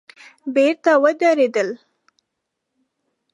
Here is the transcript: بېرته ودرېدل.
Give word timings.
بېرته 0.53 0.91
ودرېدل. 1.03 1.69